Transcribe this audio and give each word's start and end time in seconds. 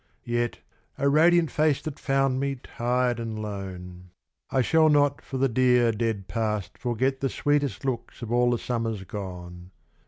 Yet, 0.25 0.57
O 0.97 1.07
radiant 1.07 1.51
face 1.51 1.79
that 1.83 1.99
found 1.99 2.39
me 2.39 2.55
tired 2.55 3.19
and 3.19 3.39
lone! 3.39 4.09
I 4.49 4.63
shall 4.63 4.89
not 4.89 5.21
for 5.21 5.37
the 5.37 5.47
dear, 5.47 5.91
dead 5.91 6.27
past 6.27 6.75
forget 6.75 7.19
The 7.19 7.29
sweetest 7.29 7.85
looks 7.85 8.23
of 8.23 8.31
all 8.31 8.49
the 8.49 8.57
summers 8.57 9.03
gone. 9.03 9.69